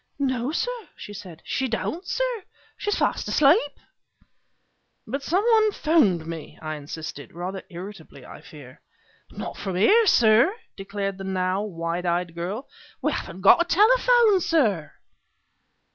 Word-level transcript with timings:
"No, 0.17 0.51
sir," 0.51 0.89
she 0.95 1.13
said, 1.13 1.43
"she 1.45 1.67
don't, 1.67 2.07
sir; 2.07 2.43
she's 2.75 2.97
fast 2.97 3.27
asleep!" 3.27 3.73
"But 5.05 5.21
some 5.21 5.43
one 5.43 5.71
'phoned 5.71 6.25
me!" 6.25 6.57
I 6.59 6.73
insisted, 6.73 7.35
rather 7.35 7.61
irritably, 7.69 8.25
I 8.25 8.41
fear. 8.41 8.81
"Not 9.29 9.57
from 9.57 9.75
here, 9.75 10.07
sir," 10.07 10.55
declared 10.75 11.19
the 11.19 11.23
now 11.23 11.61
wide 11.61 12.07
eyed 12.07 12.33
girl. 12.33 12.67
"We 12.99 13.11
haven't 13.11 13.41
got 13.41 13.61
a 13.61 13.65
telephone, 13.65 14.39
sir." 14.41 14.93